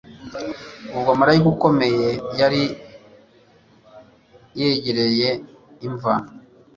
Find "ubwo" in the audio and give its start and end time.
0.95-1.11